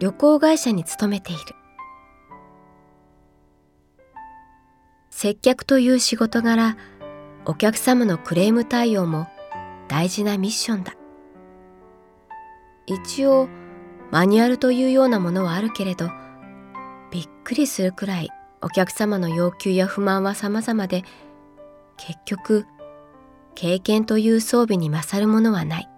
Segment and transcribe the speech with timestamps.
[0.00, 1.40] 旅行会社に勤めている。
[5.10, 6.76] 接客という仕事柄
[7.44, 9.26] お客様のクレーム対応も
[9.88, 10.94] 大事なミッションだ。
[12.86, 13.48] 一応
[14.12, 16.08] マニュアルというようなものはあるけれど
[17.10, 18.30] びっくりするくらい
[18.62, 21.02] お客様の要求や不満は様々で
[21.96, 22.66] 結局
[23.56, 25.88] 経験という装備に勝るものはない。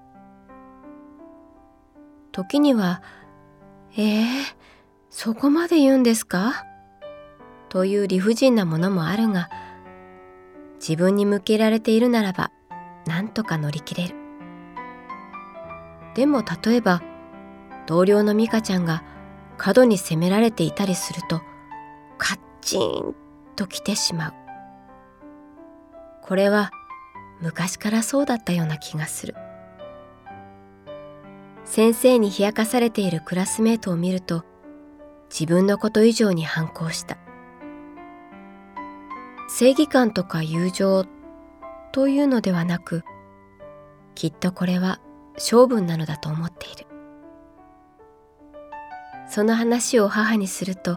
[2.32, 3.02] 時には
[3.96, 4.26] 「えー、
[5.10, 6.64] そこまで言うんですか?」
[7.68, 9.48] という理不尽なものもあるが
[10.76, 12.50] 自分に向けられているならば
[13.06, 14.14] 何とか乗り切れる。
[16.14, 17.02] でも例えば
[17.86, 19.04] 同僚の美香ちゃんが
[19.56, 21.42] 過度に責められていたりすると
[22.18, 23.14] カッチン
[23.56, 24.34] と来てしまう。
[26.22, 26.70] これは
[27.40, 29.34] 昔からそうだったような気がする。
[31.70, 34.44] 先生に冷やかされているクラスメートを見ると
[35.30, 37.16] 自分のこと以上に反抗した。
[39.48, 41.06] 正義感とか友情
[41.92, 43.04] というのではなく
[44.16, 45.00] きっとこれは
[45.36, 46.86] 性分なのだと思っている。
[49.28, 50.96] その話を母にすると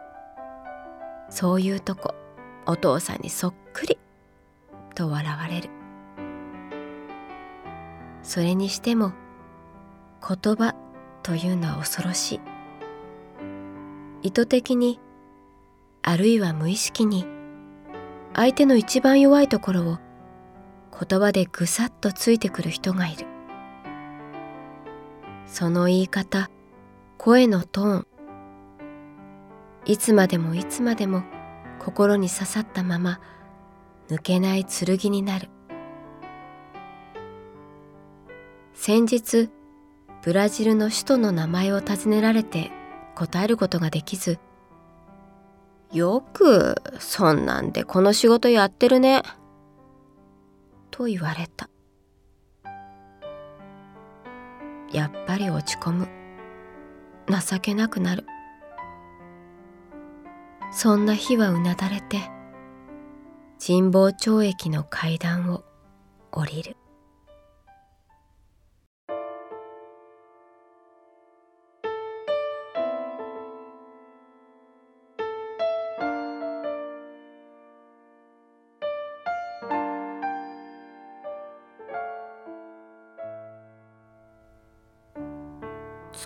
[1.29, 2.15] そういうとこ
[2.65, 3.99] お父さんにそっくり
[4.95, 5.69] と笑われる。
[8.23, 9.13] それにしても
[10.25, 10.73] 言葉
[11.21, 12.41] というのは恐ろしい。
[14.21, 15.01] 意図的に
[16.01, 17.25] あるいは無意識に
[18.33, 19.97] 相手の一番弱いところを
[20.97, 23.27] 言葉でぐさっとついてくる人がいる。
[25.45, 26.49] その言い方
[27.17, 28.07] 声のトーン
[29.85, 31.23] いつまでもいつまでも
[31.79, 33.19] 心に刺さったまま
[34.07, 35.49] 抜けない剣になる。
[38.73, 39.49] 先日
[40.23, 42.71] ブラジルの首都の名前を尋ねられて
[43.13, 44.39] 答えることができず
[45.91, 49.21] 「よくそんなんでこの仕事やってるね」
[50.91, 51.69] と言われた。
[54.93, 56.07] やっぱり落ち込む。
[57.27, 58.25] 情けなくなる。
[60.71, 62.29] そんな日はうなだれて
[63.65, 65.63] 神保町駅の階段を
[66.31, 66.77] 降りる。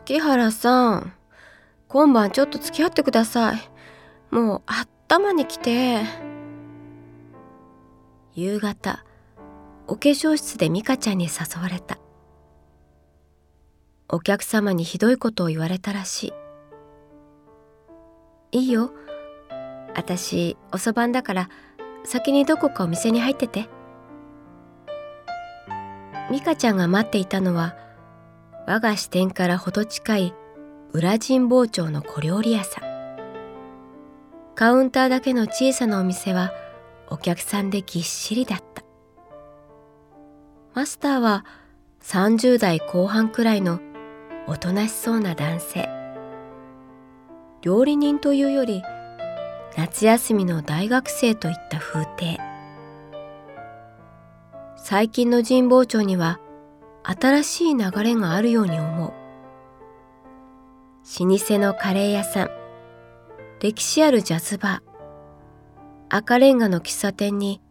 [0.07, 1.13] 月原さん。
[1.89, 3.59] 今晩ちょっと付き合ってください。
[4.31, 6.01] もう頭に来て。
[8.33, 9.03] 夕方
[9.85, 11.97] お化粧室で美香ちゃんに誘われた。
[14.07, 16.33] お客様にひどいことを言われたらし
[18.53, 18.59] い。
[18.59, 18.93] いいよ。
[19.93, 21.49] 私遅番だから
[22.05, 23.67] 先にどこかお店に入ってて。
[26.31, 27.75] 美香ちゃんが待っていたのは
[28.67, 30.33] 我が支店からほど近い
[30.91, 32.83] 裏神保町の小料理屋さん。
[34.55, 36.51] カウンターだけの小さなお店は
[37.09, 38.83] お客さんでぎっしりだった。
[40.73, 41.45] マスターは
[42.03, 43.79] 30代後半くらいの
[44.47, 45.89] おとなしそうな男性。
[47.61, 48.83] 料理人というより
[49.77, 52.37] 夏休みの大学生といった風景。
[54.75, 56.41] 最近の神保町には
[57.09, 59.13] 新しい流れがあるように思う。
[61.25, 62.49] 老舗のカレー屋さん。
[63.61, 64.97] 歴史あるジャズバー。
[66.09, 67.61] 赤レンガの喫茶店に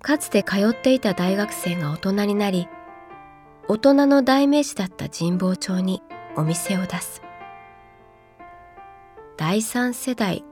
[0.00, 2.68] かつて通っていた大学生が大人になり
[3.68, 6.00] 大人の代名詞だった神保町に
[6.36, 7.22] お店を出す。
[9.36, 10.44] 第三世代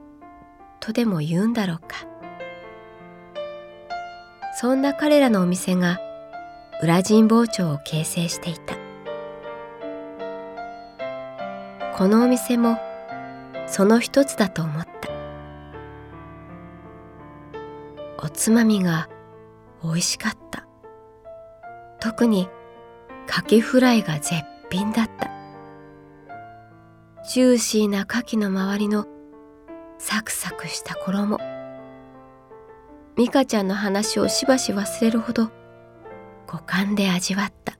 [0.81, 2.05] とでも言うんだろうか。
[4.59, 5.99] そんな彼らのお店が
[6.81, 8.77] 裏神保町を形成していた。
[11.97, 12.77] このお店も
[13.67, 15.09] その一つだと思った。
[18.23, 19.09] おつまみが
[19.83, 20.65] 美味しかった。
[21.99, 22.47] 特に
[23.27, 24.35] カキフライが絶
[24.71, 25.29] 品だった。
[27.29, 29.05] ジューシーなカキの周りの
[29.97, 31.39] サクサクした衣。
[33.17, 35.58] ミカちゃんの話をしばし忘れるほど
[36.51, 37.77] 五感で味わった。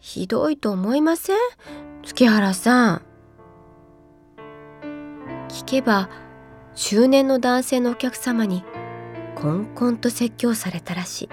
[0.00, 1.36] ひどいと思いません？
[2.02, 3.02] 月原さん。
[5.48, 6.10] 聞けば
[6.74, 8.64] 中年の男性のお客様に
[9.36, 11.28] こんこんと説教されたらしい。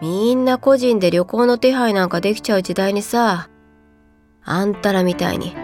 [0.00, 3.48] みんな個人で旅行の手配なんかできちゃう時代にさ
[4.42, 5.54] あんたらみたいに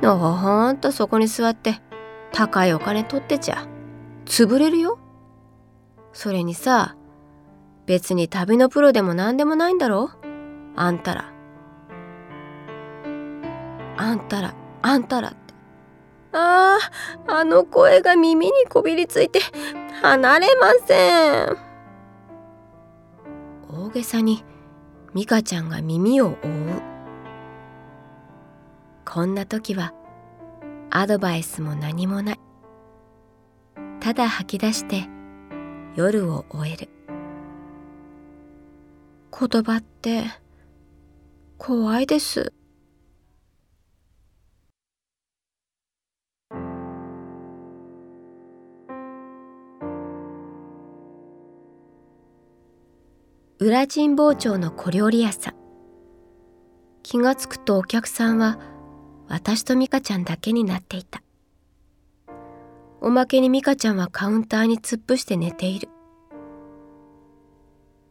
[0.00, 1.82] のほほんとそこに座って
[2.32, 3.68] 高いお金取ってちゃ
[4.24, 5.00] 潰れるよ。
[6.16, 6.96] それにさ
[7.84, 10.08] 別に旅のプロでも何でもないんだろ？
[10.74, 11.30] あんたら。
[13.98, 15.38] あんたらあんたらって。
[16.32, 16.78] あ
[17.28, 19.40] ああの声が耳にこびりついて
[20.00, 21.56] 離れません。
[23.70, 24.42] 大げさに
[25.14, 26.82] 美香ちゃんが耳を覆う。
[29.04, 29.92] こんな時は
[30.90, 32.40] アドバイスも何もない。
[34.00, 35.08] ただ吐き出して
[35.96, 36.90] 夜を終える。
[39.32, 40.24] 言葉って
[41.56, 42.52] 怖いです。
[53.58, 55.54] 裏神保町の小料理屋さん。
[57.02, 58.58] 気がつくとお客さんは
[59.28, 61.22] 私と美香ちゃんだけになっていた。
[63.00, 65.88] おまけに美香ちゃんはカウンターに突っ伏して寝ている。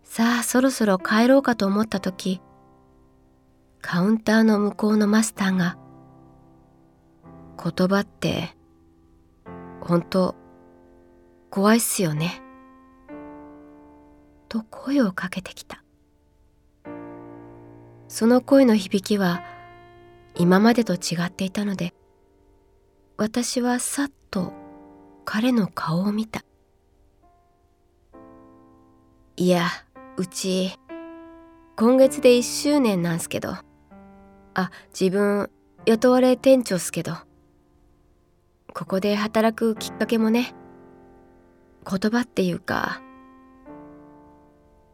[0.03, 2.41] さあそろそろ帰ろうかと思った時
[3.81, 5.77] カウンターの向こうのマスターが
[7.61, 8.55] 「言葉って
[9.81, 10.35] 本当
[11.49, 12.41] 怖いっすよね」
[14.47, 15.83] と声をかけてきた。
[18.07, 19.43] その声の響きは
[20.35, 21.93] 今までと違っていたので
[23.17, 24.53] 私はさっと
[25.25, 26.43] 彼の顔を見た。
[29.35, 29.67] いや
[30.15, 30.79] うち
[31.75, 33.55] 今月で1周年なんすけど。
[34.53, 35.49] あ自分
[35.85, 37.13] 雇われ店長っすけど。
[38.73, 40.53] ここで働くきっかけもね。
[41.89, 43.01] 言葉っていうか。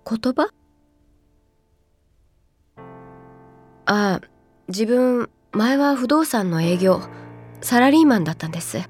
[0.09, 0.49] 言葉？
[3.85, 4.21] ああ
[4.69, 7.01] 自分前は不動産の営業
[7.61, 8.89] サラリーマンだったんです。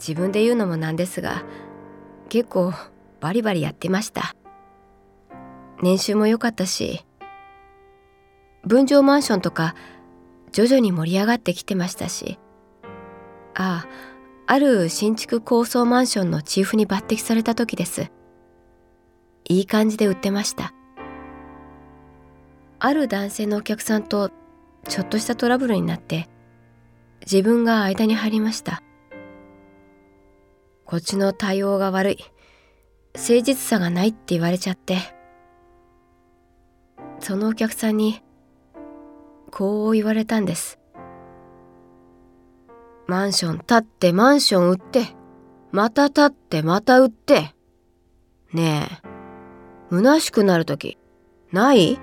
[0.00, 1.44] 自分で言うのもなんですが
[2.28, 2.72] 結構
[3.20, 4.34] バリバリやってました。
[5.82, 7.04] 年収も良かったし
[8.66, 9.74] 分譲マンションとか
[10.52, 12.38] 徐々に盛り上がってきてましたし
[13.54, 13.88] ああ
[14.46, 18.10] ある新築高層マンションのチーフに抜擢された時です。
[19.48, 20.74] いい感じで売ってました。
[22.80, 24.30] ある男性のお客さんと
[24.88, 26.28] ちょっとしたトラブルになって
[27.20, 28.82] 自分が間に入りました。
[30.90, 32.18] こっちの対応が悪い。
[33.14, 34.96] 誠実さがないって言われちゃって。
[37.20, 38.20] そのお客さんに
[39.52, 40.80] こう言われたんです。
[43.06, 45.06] マンション建ってマンション売って
[45.70, 47.54] また建ってまた売って。
[48.52, 50.98] ねえ虚しくなる時
[51.52, 52.00] ない？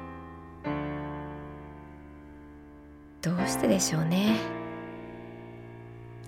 [3.22, 4.38] どうしてでしょうね。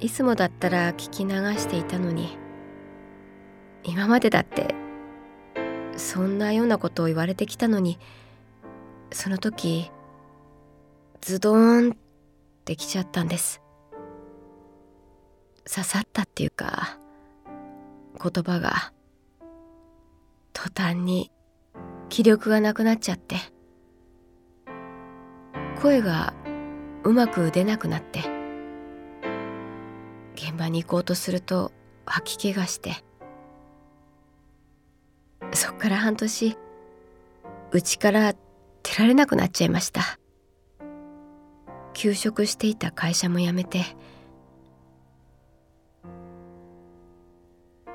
[0.01, 2.37] いつもだったら聞き流していたのに。
[3.83, 4.75] 今までだって
[5.97, 7.99] そんなようなことを言われてきたのに
[9.11, 9.91] その時
[11.21, 11.95] ズドーンっ
[12.65, 13.61] てきちゃったんです。
[15.71, 16.97] 刺さったっていうか
[18.21, 18.91] 言葉が
[20.53, 21.31] 途端に
[22.09, 23.35] 気力がなくなっちゃって。
[25.81, 26.33] 声が
[27.03, 28.19] うまく出なくなって。
[30.35, 31.71] 現場に行こうとすると
[32.05, 33.03] 吐き気がして。
[35.79, 36.57] から半年
[37.71, 38.33] うちから
[38.83, 40.19] 出られなくなっちゃいました。
[41.93, 43.83] 休職していた会社も辞めて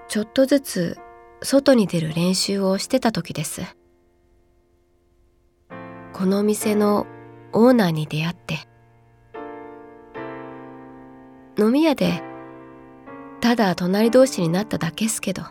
[0.08, 0.98] ちょっとずつ
[1.42, 3.62] 外に出る練習をしてた時です。
[6.12, 7.06] この店の
[7.52, 8.58] オーナーに出会って
[11.58, 12.22] 飲み屋で
[13.40, 15.42] ただ隣同士になっただけっすけど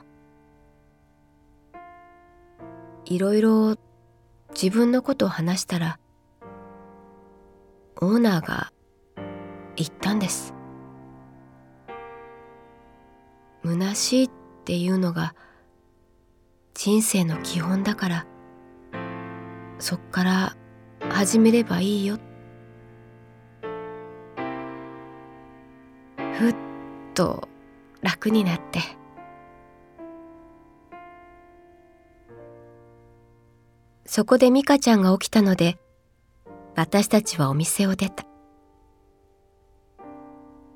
[3.05, 3.75] いろいろ
[4.53, 5.99] 自分のことを話したら
[8.01, 8.71] オーナーが
[9.75, 10.53] 言ったんです。
[13.63, 14.29] 虚しいっ
[14.65, 15.35] ていうのが
[16.73, 18.25] 人生の基本だから
[19.79, 20.55] そっから
[21.09, 22.17] 始めればいいよ。
[26.33, 26.55] ふっ
[27.13, 27.47] と
[28.01, 29.02] 楽になって。
[34.15, 35.79] そこで美香ちゃんが起きたので
[36.75, 38.27] 私たちはお店を出た。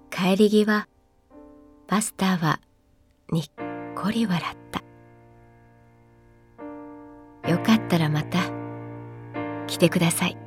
[0.10, 0.88] 帰り際
[1.88, 2.60] バスターは
[3.32, 3.44] にっ
[3.96, 4.82] こり笑った。
[7.48, 8.40] よかったらまた
[9.68, 10.47] 来てください。